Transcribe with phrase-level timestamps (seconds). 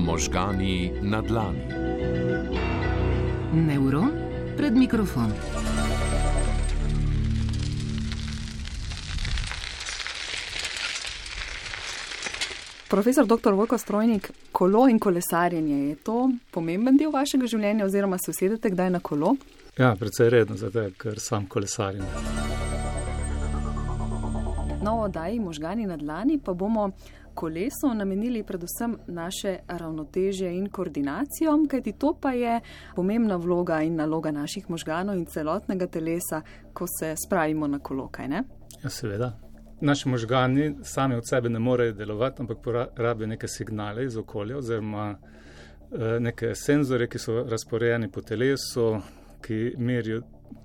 [0.00, 1.64] Možgani na dlani.
[3.52, 4.10] Neuron
[4.56, 5.32] pred mikrofon.
[12.88, 13.52] Profesor dr.
[13.52, 18.90] Vojko Strojnik, kolo in kolesarjenje je to pomemben del vašega življenja, oziroma se usedete kdaj
[18.90, 19.36] na kolo?
[19.78, 22.06] Ja, predvsej redno, zato ker sam kolesarjem.
[24.82, 26.90] No, oddaji možgani na dlani pa bomo
[27.40, 32.60] kolesu namenili predvsem naše ravnotežje in koordinacijo, kajti to pa je
[32.96, 38.28] pomembna vloga in naloga naših možganov in celotnega telesa, ko se spravimo na kolo, kaj
[38.28, 38.42] ne?
[38.82, 39.32] Ja, seveda.
[39.80, 42.58] Naši možgani sami od sebe ne morejo delovati, ampak
[42.96, 48.98] porabijo neke signale iz okolja oziroma eh, neke senzore, ki so razporejeni po telesu,
[49.40, 50.20] ki merijo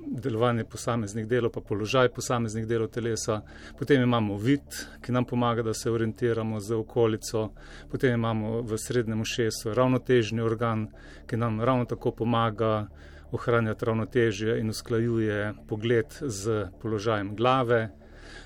[0.06, 3.42] delovanje posameznih delov, pa položaj posameznih delov telesa.
[3.80, 7.50] Potem imamo vid, ki nam pomaga, da se orientiramo z okolico.
[7.92, 10.88] Potem imamo v srednjem ušesu ravnotežni organ,
[11.28, 12.88] ki nam ravno tako pomaga
[13.32, 17.90] ohranjati ravnotežje in usklajuje pogled z položajem glave.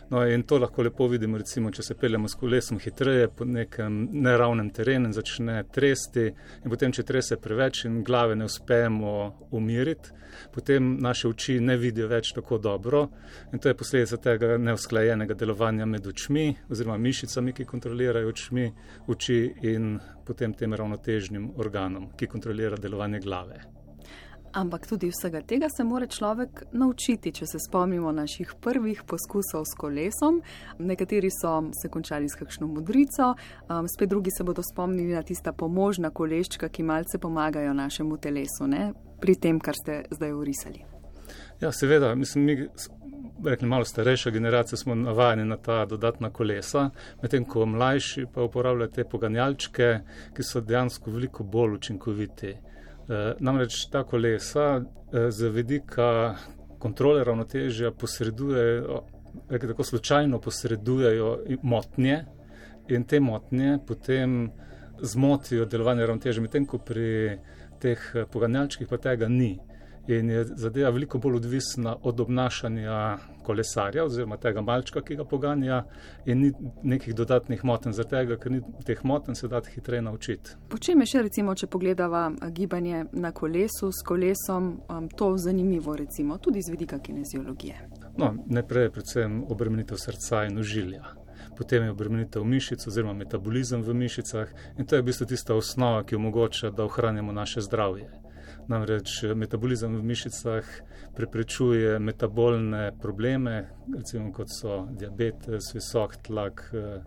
[0.09, 4.07] No, in to lahko lepo vidimo, recimo, če se peljemo s kolesom hitreje po nekem
[4.11, 6.25] neravnem terenu in začne tresti,
[6.63, 9.13] in potem, če trese preveč in glave ne uspemo
[9.51, 10.15] umiriti,
[10.53, 13.05] potem naše oči ne vidijo več tako dobro.
[13.53, 18.69] In to je posledica tega neusklajenega delovanja med očmi oziroma mišicami, ki kontrolirajo očmi,
[19.07, 19.41] oči
[19.73, 23.78] in potem tem ravnotežnim organom, ki kontrolira delovanje glave.
[24.53, 29.77] Ampak tudi vsega tega se mora človek naučiti, če se spomnimo naših prvih poskusov s
[29.77, 30.41] kolesom.
[30.79, 33.35] Nekateri so se končali s kakšno modrico,
[33.69, 38.67] um, spet drugi se bodo spomnili na tista pomožna koleščka, ki malce pomagajo našemu telesu
[38.67, 38.93] ne?
[39.21, 40.85] pri tem, kar ste zdaj urisali.
[41.61, 42.67] Ja, seveda, mislim, mi,
[43.45, 46.89] rekli malo starejša generacija, smo navajeni na ta dodatna kolesa,
[47.21, 49.89] medtem ko mlajši pa uporabljajo te poganjalčke,
[50.33, 52.55] ki so dejansko veliko bolj učinkoviti.
[53.09, 54.81] Eh, namreč ta kolesa
[55.13, 56.35] eh, z vedika
[56.79, 59.01] kontrole ravnotežja posredujejo,
[59.49, 62.25] tako slučajno posredujejo motnje
[62.87, 64.51] in te motnje potem
[65.01, 67.39] zmotijo delovanje ravnotežja, medtem ko pri
[67.81, 69.57] teh eh, poganjalčkih pa tega ni
[70.09, 75.83] in je zadeva veliko bolj odvisna od obnašanja kolesarja oziroma tega malčka, ki ga poganja
[76.25, 76.51] in ni
[76.83, 80.55] nekih dodatnih moten, zaradi tega, ker ni teh moten se da hitreje naučiti.
[80.69, 84.71] Po čem je še recimo, če pogledava gibanje na kolesu s kolesom,
[85.15, 87.89] to zanimivo recimo, tudi z vidika kineziologije?
[88.17, 91.03] No, najprej je predvsem obremenitev srca in užilja.
[91.57, 96.03] Potem je obremenitev mišic oziroma metabolizem v mišicah in to je v bistvu tista osnova,
[96.03, 98.09] ki omogoča, da ohranjamo naše zdravje.
[98.69, 100.65] Namreč eh, metabolizem v mišicah
[101.17, 103.65] preprečuje metabolne probleme,
[103.97, 107.01] recimo kot so diabetes, visok tlak, eh,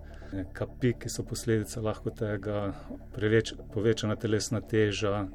[0.53, 2.73] kapi, ki so posledica lahko tega,
[3.15, 5.27] preveč, povečana telesna teža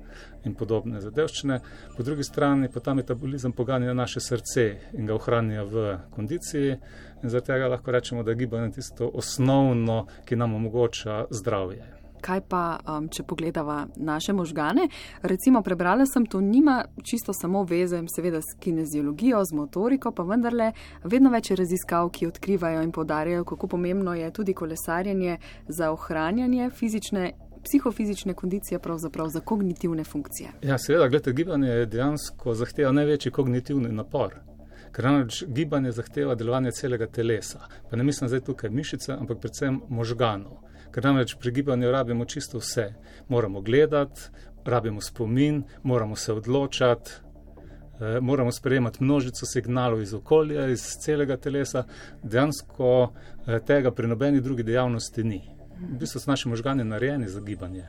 [0.43, 1.59] in podobne zadevščine.
[1.95, 4.65] Po drugi strani pa ta metabolizem poganja naše srce
[4.97, 6.75] in ga ohranja v kondiciji
[7.23, 11.85] in zaradi tega lahko rečemo, da je gibanje tisto osnovno, ki nam omogoča zdravje.
[12.27, 14.89] Kaj pa, um, če pogledava naše možgane?
[15.21, 20.73] Recimo, prebrala sem, to nima čisto samo veze, seveda, s kineziologijo, z motoriko, pa vendarle
[21.03, 26.69] vedno več je raziskav, ki odkrivajo in podarjajo, kako pomembno je tudi kolesarjenje za ohranjanje
[26.69, 27.33] fizične.
[27.67, 30.49] Psihofizične kondicije, pravzaprav za kognitivne funkcije.
[30.63, 34.37] Ja, seveda, gledite, gibanje dejansko zahteva največji kognitivni napor.
[34.95, 37.65] Ker namreč gibanje zahteva delovanje celega telesa.
[37.89, 42.57] Pa ne mislim zdaj tukaj mišice, ampak predvsem možganov ker namreč pri gibanju rabimo čisto
[42.57, 42.93] vse.
[43.27, 44.21] Moramo gledati,
[44.65, 47.11] rabimo spomin, moramo se odločati,
[47.99, 51.83] eh, moramo sprejemati množico signalov iz okolja, iz celega telesa.
[52.23, 53.13] Dejansko
[53.47, 55.41] eh, tega pri nobeni drugi dejavnosti ni.
[55.79, 57.87] V bistvu so naši možgani narejeni za gibanje.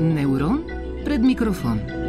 [0.00, 0.62] Neuron
[1.04, 2.07] pred mikrofon.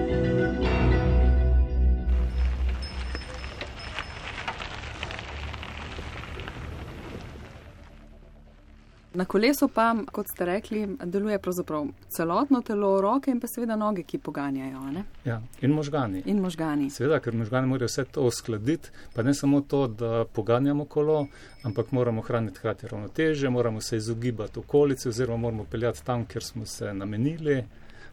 [9.19, 14.05] Na kolesu pa, kot ste rekli, deluje pravzaprav celotno telo, roke in pa seveda noge,
[14.07, 14.79] ki poganjajo.
[15.25, 16.21] Ja, in možgani.
[16.31, 16.87] In možgani.
[16.89, 21.25] Seveda, ker možgani morajo vse to uskladiti, pa ne samo to, da poganjamo kolo,
[21.67, 26.65] ampak moramo hraniti hkrati ravnoteže, moramo se izogibati okolici oziroma moramo peljati tam, kjer smo
[26.65, 27.63] se namenili.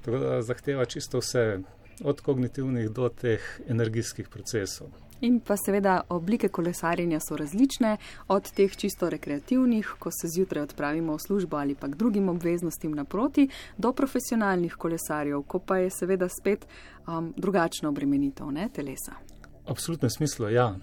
[0.03, 1.61] Tako da zahteva čisto vse,
[2.05, 4.91] od kognitivnih do teh energijskih procesov.
[5.21, 7.97] In pa seveda oblike kolesarjenja so različne,
[8.29, 12.93] od teh čisto rekreativnih, ko se zjutraj odpravimo v službo ali pa k drugim obveznostim
[12.93, 13.49] naproti,
[13.79, 16.67] do profesionalnih kolesarjev, ko pa je seveda spet
[17.07, 19.17] um, drugačna obremenitev ne, telesa.
[19.67, 20.75] Absolutno smislo, ja.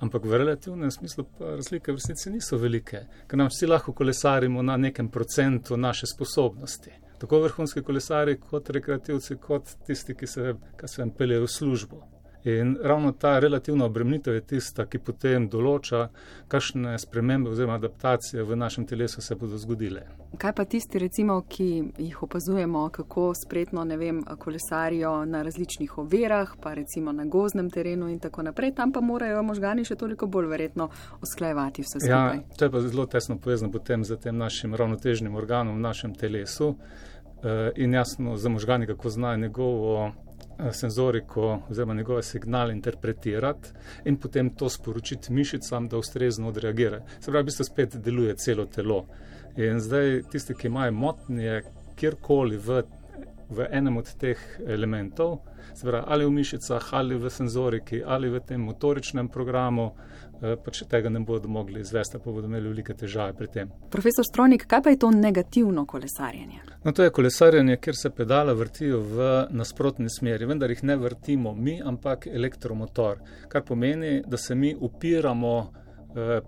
[0.00, 4.76] Ampak v relativnem smislu razlike v resnici niso velike, ker nam vsi lahko kolesarimo na
[4.76, 6.90] nekem procentu naše sposobnosti.
[7.18, 10.54] Tako vrhunski kolesari, kot rekreativci, kot tisti, ki se,
[10.86, 12.11] se peljejo v službo.
[12.44, 16.08] In ravno ta relativna obremenitev je tista, ki potem določa,
[16.48, 20.02] kakšne spremembe oziroma adaptacije v našem telesu se bodo zgodile.
[20.38, 21.66] Kaj pa tisti, recimo, ki
[21.98, 28.08] jih opazujemo, kako spretno, ne vem, kolesarijo na različnih overah, pa recimo na gozdnem terenu
[28.08, 30.88] in tako naprej, tam pa morajo možgani še toliko bolj verjetno
[31.22, 32.42] usklajevati vse Ja, skupaj.
[32.58, 36.74] to je pa zelo tesno povezano potem z tem našim ravnotežnim organom v našem telesu
[37.44, 40.12] eh, in jasno za možgani, kako znajo njegovo
[40.72, 43.68] senzoriko oziroma njegove signale interpretirati
[44.04, 47.02] in potem to sporočiti mišicam, da ustrezno odreagirajo.
[47.20, 49.06] Se pravi, v bistvu spet deluje celo telo.
[49.56, 51.62] In zdaj tisti, ki imajo motnje
[51.96, 52.82] kjerkoli v,
[53.52, 55.42] v enem od teh elementov,
[55.82, 59.92] pravi, ali v mišicah, ali v senzoriki, ali v tem motoričnem programu,
[60.42, 63.70] eh, pač tega ne bodo mogli izvesti, pa bodo imeli velike težave pri tem.
[63.90, 66.62] Profesor Strojnik, kaj pa je to negativno kolesarjenje?
[66.84, 71.54] No, to je kolesarjenje, kjer se pedala vrtijo v nasprotni smeri, vendar jih ne vrtimo
[71.54, 75.72] mi, ampak elektromotor, kar pomeni, da se mi upiramo
[76.16, 76.40] eh,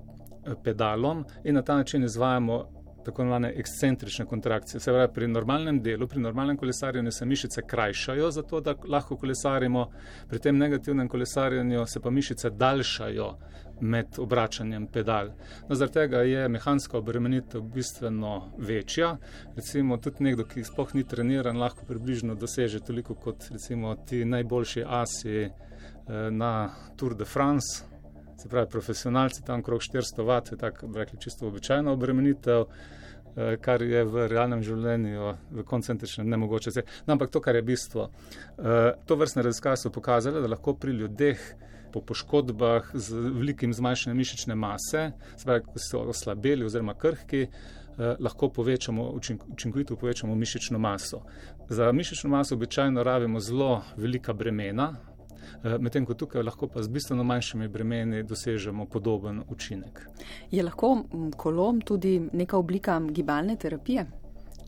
[0.65, 2.74] pedalom in na ta način izvajamo
[3.05, 4.81] tako imenovane ekscentrične kontrakcije.
[4.81, 9.91] Se pravi, pri normalnem delu, pri normalnem kolesarjenju se mišice krajšajo, zato da lahko kolesarimo,
[10.29, 13.29] pri tem negativnem kolesarjenju se pa mišice daljšajo
[13.81, 15.31] med obračanjem pedal.
[15.69, 19.17] No, zaradi tega je mehanska obremenitev bistveno večja.
[19.57, 24.85] Recimo tudi nekdo, ki sploh ni treniran, lahko približno doseže toliko kot recimo ti najboljši
[24.87, 25.51] asi eh,
[26.31, 27.94] na Tour de France.
[28.45, 32.65] Se pravi, profesionalci tam okrog 400 vat je tako, rekli, čisto običajna obremenitev,
[33.37, 36.71] eh, kar je v realnem življenju, v koncentričnem, nemogoče.
[37.07, 38.11] No, ampak to, kar je bistvo,
[38.59, 41.41] eh, to vrstne raziskave so pokazale, da lahko pri ljudeh
[41.93, 48.17] po poškodbah z velikim zmanjšanjem mišične mase, se pravi, ko so oslabeli oziroma krhki, eh,
[48.21, 51.23] lahko povečamo, učink, učinkovito povečamo mišično maso.
[51.69, 54.97] Za mišično maso običajno rabimo zelo velika bremena,
[55.79, 60.01] medtem ko tukaj lahko pa z bistveno manjšimi bremeni dosežemo podoben učinek.
[60.51, 64.07] Je lahko m, kolo tudi neka oblika gibalne terapije?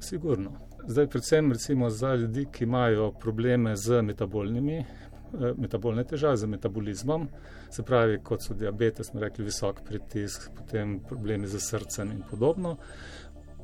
[0.01, 0.53] Sigurno.
[0.89, 4.85] Zdaj, predvsem recimo za ljudi, ki imajo probleme z metabolnimi, eh,
[5.59, 7.29] metabolne težave, z metabolizmom,
[7.71, 12.77] se pravi, kot so diabetes, smo rekli, visok pritisk, potem problemi z srcem in podobno.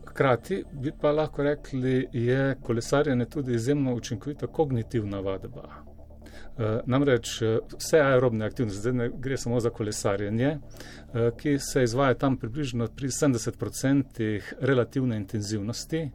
[0.06, 5.68] Hkrati bi pa lahko rekli, je kolesarjenje tudi izjemno učinkovita kognitivna vadba.
[6.58, 10.50] Eh, Namreč eh, vse aerobne aktivnosti, zdaj ne gre samo za kolesarjenje,
[11.14, 16.10] eh, ki se izvaja tam približno pri 70% relativne intenzivnosti,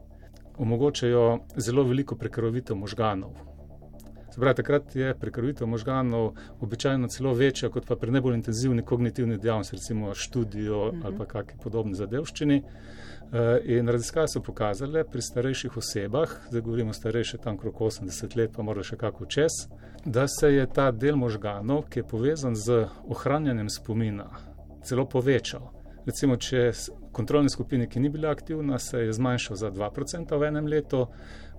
[0.58, 3.47] omogočajo zelo veliko prekrvavitev možganov.
[4.30, 9.38] Se pravi, takrat je prekrvavitev možganov običajno celo večja kot pa pri najbolj intenzivni kognitivni
[9.38, 12.62] dejavnosti, recimo študijo ali pa kakšni podobni zadevščini.
[13.32, 18.52] Eh, In raziskave so pokazale pri starejših osebah, zdaj govorimo starejše tam okrog 80 let,
[18.52, 19.52] pa morda še kako čez,
[20.04, 24.30] da se je ta del možganov, ki je povezan z ohranjanjem spomina,
[24.82, 25.70] celo povečal.
[26.06, 30.44] Recimo, če s- kontrolni skupini, ki ni bila aktivna, se je zmanjšal za 2% v
[30.44, 31.06] enem letu,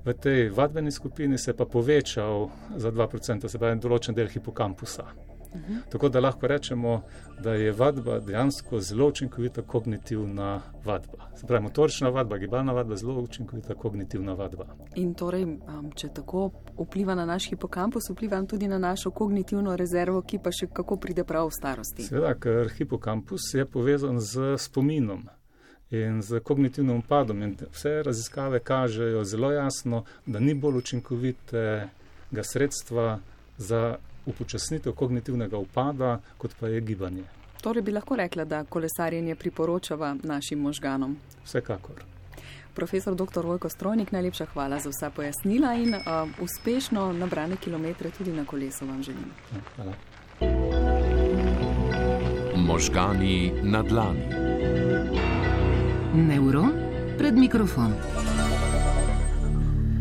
[0.06, 5.08] v tej vadbeni skupini se je pa povečal za 2%, se pravi določen del hipokampusa.
[5.90, 7.02] Tako da lahko rečemo,
[7.44, 11.30] da je vadba dejansko zelo učinkovita kognitivna vadba.
[11.36, 14.66] Se pravi, motorična vadba, gibalna vadba, zelo učinkovita kognitivna vadba.
[14.96, 20.22] In torej, um, če tako vpliva na naš hipokampus, vpliva tudi na našo kognitivno rezervo,
[20.22, 22.06] ki pa še kako pride prav v starosti.
[22.12, 25.26] Seveda, ker hipokampus je povezan z spominom
[25.92, 27.42] in z kognitivnim upadom.
[27.44, 33.20] In vse raziskave kažejo zelo jasno, da ni bolj učinkovitega sredstva
[33.58, 37.24] za upočasnitev kognitivnega upada, kot pa je gibanje.
[37.62, 41.18] Torej bi lahko rekla, da kolesarjenje priporočava našim možganom.
[41.46, 42.04] Vsekakor.
[42.74, 43.46] Profesor dr.
[43.46, 46.02] Vojko Strojnik, najlepša hvala za vsa pojasnila in uh,
[46.42, 49.32] uspešno nabrane kilometre tudi na kolesu vam želim.
[49.76, 49.94] Hvala.
[52.56, 54.49] Možgani na dlani.
[56.14, 56.74] Неурон
[57.20, 57.94] пред микрофон.